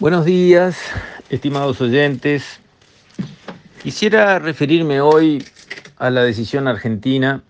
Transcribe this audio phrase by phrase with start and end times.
[0.00, 0.78] Buenos días,
[1.28, 2.60] estimados oyentes.
[3.82, 5.44] Quisiera referirme hoy
[5.96, 7.42] a la decisión argentina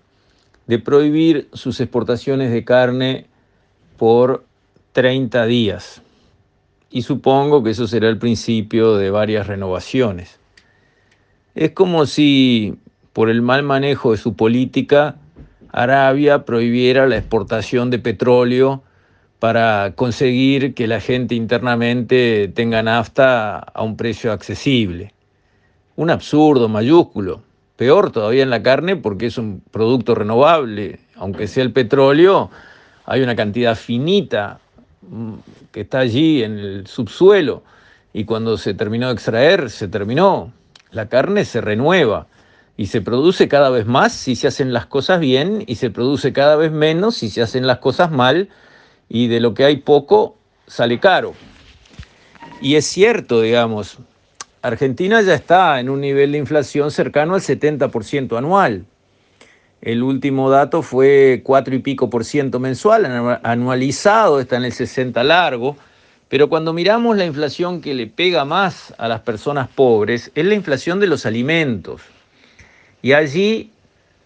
[0.67, 3.27] de prohibir sus exportaciones de carne
[3.99, 4.47] por
[4.93, 6.01] 30 días.
[6.89, 10.41] Y supongo que eso será el principio de varias renovaciones.
[11.55, 12.79] Es como si,
[13.13, 15.17] por el mal manejo de su política,
[15.71, 18.85] Arabia prohibiera la exportación de petróleo
[19.39, 25.13] para conseguir que la gente internamente tenga nafta a un precio accesible.
[25.97, 27.43] Un absurdo mayúsculo.
[27.77, 30.99] Peor todavía en la carne porque es un producto renovable.
[31.17, 32.51] Aunque sea el petróleo,
[33.07, 34.59] hay una cantidad finita
[35.03, 35.35] mm,
[35.71, 37.63] que está allí en el subsuelo
[38.13, 40.53] y cuando se terminó de extraer, se terminó.
[40.91, 42.27] La carne se renueva
[42.77, 46.33] y se produce cada vez más si se hacen las cosas bien y se produce
[46.33, 48.49] cada vez menos si se hacen las cosas mal
[49.09, 50.37] y de lo que hay poco
[50.67, 51.35] sale caro.
[52.61, 53.99] Y es cierto, digamos,
[54.63, 58.85] Argentina ya está en un nivel de inflación cercano al 70% anual.
[59.81, 63.07] El último dato fue 4 y pico por ciento mensual,
[63.45, 65.77] anualizado está en el 60 largo,
[66.29, 70.55] pero cuando miramos la inflación que le pega más a las personas pobres, es la
[70.55, 72.03] inflación de los alimentos.
[73.03, 73.71] Y allí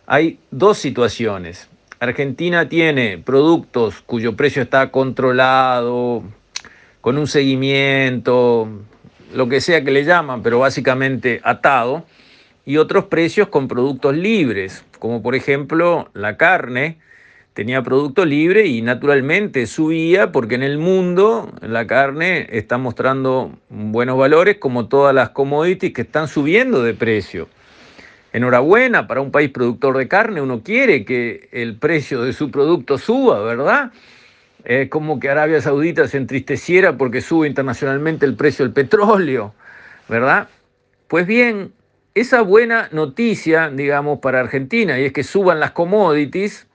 [0.07, 1.69] hay dos situaciones.
[2.03, 6.25] Argentina tiene productos cuyo precio está controlado,
[7.01, 8.69] con un seguimiento,
[9.33, 12.05] lo que sea que le llaman, pero básicamente atado,
[12.65, 16.99] y otros precios con productos libres, como por ejemplo la carne,
[17.55, 24.19] tenía producto libre y naturalmente subía porque en el mundo la carne está mostrando buenos
[24.19, 27.47] valores como todas las commodities que están subiendo de precio.
[28.33, 32.97] Enhorabuena para un país productor de carne, uno quiere que el precio de su producto
[32.97, 33.93] suba, ¿verdad?
[34.65, 39.55] Es como que Arabia Saudita se entristeciera porque sube internacionalmente el precio del petróleo,
[40.09, 40.49] ¿verdad?
[41.09, 41.73] Pues bien,
[42.15, 46.67] esa buena noticia, digamos, para Argentina, y es que suban las commodities,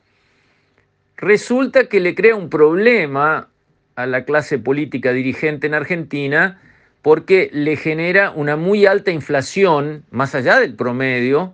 [1.16, 3.50] resulta que le crea un problema
[3.96, 6.62] a la clase política dirigente en Argentina,
[7.02, 11.54] porque le genera una muy alta inflación, más allá del promedio,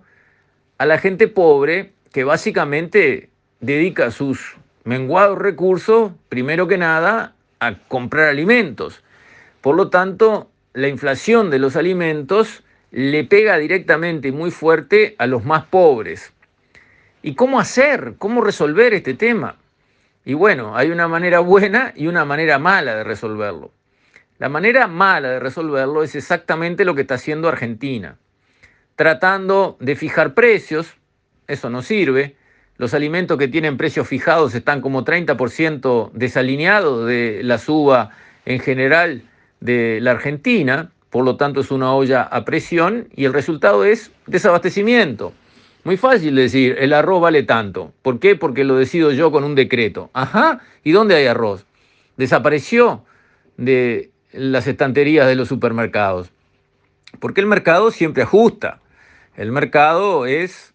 [0.78, 8.28] a la gente pobre que básicamente dedica sus menguados recursos, primero que nada, a comprar
[8.28, 9.02] alimentos.
[9.60, 15.26] Por lo tanto, la inflación de los alimentos le pega directamente y muy fuerte a
[15.26, 16.32] los más pobres.
[17.22, 18.14] ¿Y cómo hacer?
[18.18, 19.56] ¿Cómo resolver este tema?
[20.24, 23.70] Y bueno, hay una manera buena y una manera mala de resolverlo.
[24.38, 28.18] La manera mala de resolverlo es exactamente lo que está haciendo Argentina,
[28.96, 30.94] tratando de fijar precios,
[31.46, 32.36] eso no sirve,
[32.76, 38.10] los alimentos que tienen precios fijados están como 30% desalineados de la suba
[38.44, 39.22] en general
[39.60, 44.10] de la Argentina, por lo tanto es una olla a presión y el resultado es
[44.26, 45.32] desabastecimiento.
[45.84, 47.92] Muy fácil decir, el arroz vale tanto.
[48.02, 48.34] ¿Por qué?
[48.34, 50.10] Porque lo decido yo con un decreto.
[50.12, 51.66] Ajá, ¿y dónde hay arroz?
[52.16, 53.04] Desapareció
[53.56, 56.30] de las estanterías de los supermercados.
[57.20, 58.80] Porque el mercado siempre ajusta.
[59.36, 60.74] El mercado es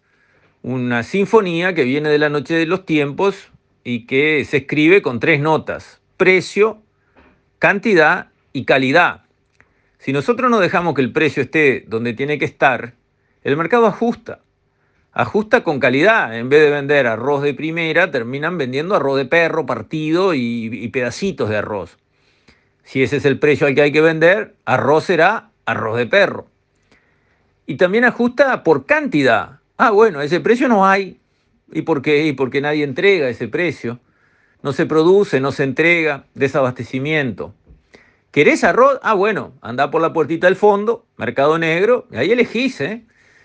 [0.62, 3.50] una sinfonía que viene de la noche de los tiempos
[3.84, 6.82] y que se escribe con tres notas, precio,
[7.58, 9.22] cantidad y calidad.
[9.98, 12.94] Si nosotros no dejamos que el precio esté donde tiene que estar,
[13.42, 14.40] el mercado ajusta.
[15.12, 16.36] Ajusta con calidad.
[16.38, 21.48] En vez de vender arroz de primera, terminan vendiendo arroz de perro, partido y, pedacitos
[21.48, 21.98] de arroz.
[22.90, 26.48] Si ese es el precio al que hay que vender, arroz será arroz de perro.
[27.64, 29.60] Y también ajusta por cantidad.
[29.76, 31.20] Ah, bueno, ese precio no hay.
[31.70, 32.26] ¿Y por qué?
[32.26, 34.00] Y porque nadie entrega ese precio.
[34.64, 37.54] No se produce, no se entrega, desabastecimiento.
[38.32, 38.98] ¿Querés arroz?
[39.04, 43.04] Ah, bueno, anda por la puertita del fondo, mercado negro, y ahí elegís, ¿eh?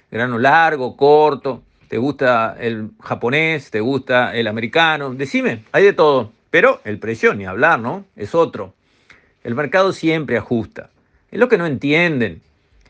[0.10, 6.32] Grano largo, corto, te gusta el japonés, te gusta el americano, decime, hay de todo.
[6.50, 8.06] Pero el precio, ni hablar, ¿no?
[8.16, 8.75] Es otro.
[9.46, 10.90] El mercado siempre ajusta.
[11.30, 12.42] Es lo que no entienden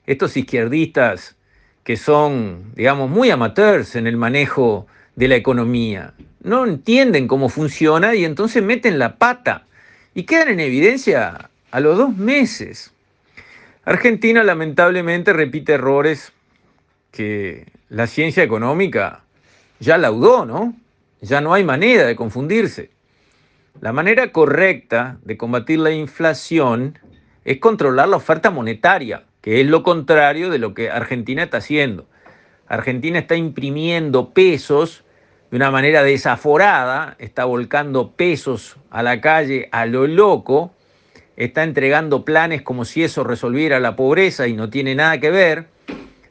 [0.07, 1.35] estos izquierdistas
[1.83, 4.87] que son, digamos, muy amateurs en el manejo
[5.17, 6.13] de la economía.
[6.41, 9.65] No entienden cómo funciona y entonces meten la pata
[10.13, 12.93] y quedan en evidencia a los dos meses.
[13.83, 16.31] Argentina lamentablemente repite errores
[17.11, 19.23] que la ciencia económica
[19.81, 20.73] ya laudó, ¿no?
[21.19, 22.94] Ya no hay manera de confundirse.
[23.81, 26.99] La manera correcta de combatir la inflación
[27.43, 32.07] es controlar la oferta monetaria, que es lo contrario de lo que Argentina está haciendo.
[32.67, 35.03] Argentina está imprimiendo pesos
[35.51, 40.75] de una manera desaforada, está volcando pesos a la calle a lo loco
[41.37, 45.67] está entregando planes como si eso resolviera la pobreza y no tiene nada que ver.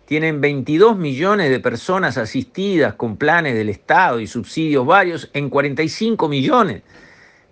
[0.06, 6.29] Tienen 22 millones de personas asistidas con planes del Estado y subsidios varios en 45
[6.29, 6.82] millones.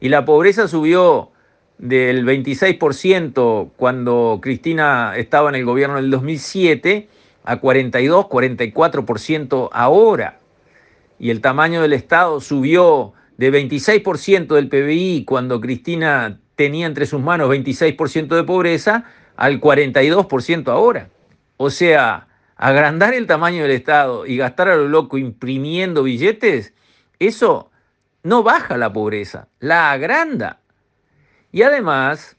[0.02, 1.30] Y la pobreza subió
[1.78, 7.08] del 26% cuando Cristina estaba en el gobierno del 2007
[7.44, 10.40] a 42, 44% ahora.
[11.20, 17.20] Y el tamaño del Estado subió de 26% del PBI cuando Cristina tenía entre sus
[17.20, 19.04] manos 26% de pobreza
[19.36, 21.10] al 42% ahora.
[21.58, 22.26] O sea,
[22.56, 26.74] agrandar el tamaño del Estado y gastar a lo loco imprimiendo billetes,
[27.20, 27.70] eso
[28.22, 30.60] no baja la pobreza, la agranda.
[31.50, 32.36] Y además,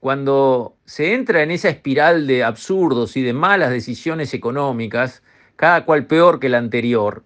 [0.00, 5.22] cuando se entra en esa espiral de absurdos y de malas decisiones económicas,
[5.56, 7.24] cada cual peor que la anterior,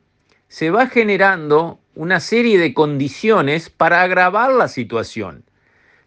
[0.49, 5.45] se va generando una serie de condiciones para agravar la situación.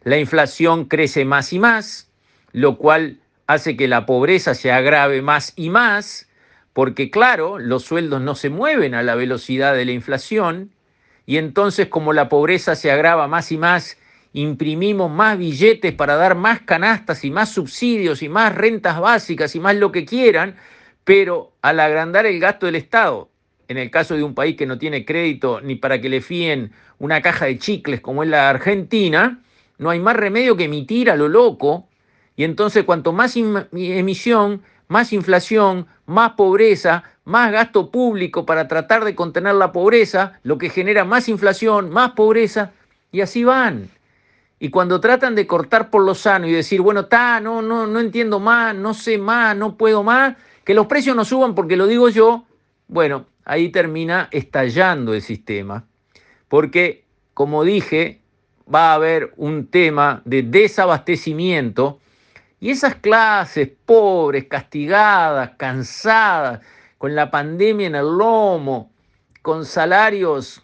[0.03, 2.09] La inflación crece más y más,
[2.51, 6.29] lo cual hace que la pobreza se agrave más y más,
[6.73, 10.71] porque claro, los sueldos no se mueven a la velocidad de la inflación,
[11.29, 13.99] y entonces como la pobreza se agrava más y más,
[14.33, 19.59] imprimimos más billetes para dar más canastas y más subsidios y más rentas básicas y
[19.59, 20.55] más lo que quieran,
[21.03, 23.29] pero al agrandar el gasto del Estado,
[23.67, 26.71] en el caso de un país que no tiene crédito ni para que le fíen
[26.97, 29.39] una caja de chicles como es la Argentina,
[29.77, 31.87] no hay más remedio que emitir a lo loco,
[32.37, 39.13] y entonces cuanto más emisión, más inflación, más pobreza, más gasto público para tratar de
[39.13, 42.71] contener la pobreza, lo que genera más inflación, más pobreza,
[43.11, 43.87] y así van.
[44.57, 47.99] Y cuando tratan de cortar por lo sano y decir, bueno, está, no, no, no
[47.99, 51.85] entiendo más, no sé más, no puedo más, que los precios no suban porque lo
[51.85, 52.45] digo yo,
[52.87, 55.85] bueno, ahí termina estallando el sistema.
[56.47, 57.05] Porque,
[57.35, 58.21] como dije,
[58.73, 61.99] va a haber un tema de desabastecimiento
[62.59, 66.61] y esas clases pobres, castigadas, cansadas,
[66.99, 68.91] con la pandemia en el lomo,
[69.41, 70.61] con salarios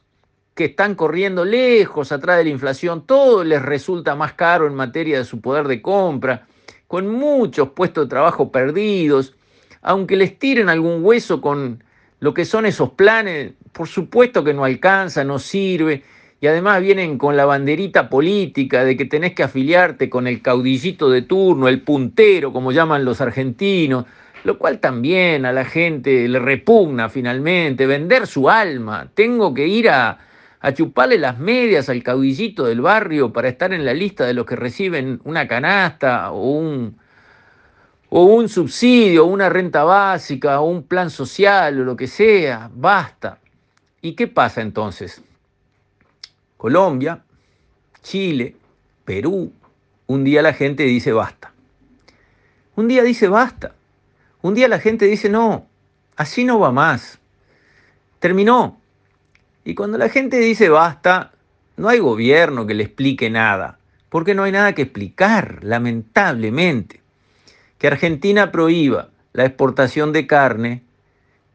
[0.54, 5.18] que están corriendo lejos atrás de la inflación, todo les resulta más caro en materia
[5.18, 6.46] de su poder de compra,
[6.88, 9.34] con muchos puestos de trabajo perdidos,
[9.82, 11.82] aunque les tiren algún hueso con
[12.20, 16.04] lo que son esos planes, por supuesto que no alcanza, no sirve,
[16.42, 21.10] y además vienen con la banderita política de que tenés que afiliarte con el caudillito
[21.10, 24.06] de turno, el puntero, como llaman los argentinos,
[24.45, 29.89] lo cual también a la gente le repugna finalmente, vender su alma, tengo que ir
[29.89, 30.19] a,
[30.59, 34.45] a chuparle las medias al caudillito del barrio para estar en la lista de los
[34.45, 36.95] que reciben una canasta o un,
[38.09, 43.39] o un subsidio, una renta básica, o un plan social o lo que sea, basta.
[44.00, 45.24] ¿Y qué pasa entonces?
[46.56, 47.24] Colombia,
[48.03, 48.56] Chile,
[49.03, 49.51] Perú,
[50.06, 51.51] un día la gente dice basta.
[52.75, 53.74] Un día dice basta.
[54.45, 55.65] Un día la gente dice no,
[56.15, 57.18] así no va más.
[58.19, 58.80] Terminó.
[59.63, 61.31] Y cuando la gente dice basta,
[61.77, 67.01] no hay gobierno que le explique nada, porque no hay nada que explicar, lamentablemente.
[67.80, 70.83] Que Argentina prohíba la exportación de carne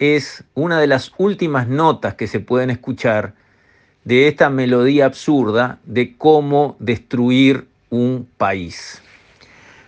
[0.01, 3.35] es una de las últimas notas que se pueden escuchar
[4.03, 9.01] de esta melodía absurda de cómo destruir un país.